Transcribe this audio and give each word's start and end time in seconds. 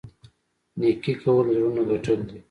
نیکي 0.79 1.13
کول 1.21 1.45
د 1.47 1.49
زړونو 1.55 1.81
ګټل 1.91 2.19
دي. 2.27 2.37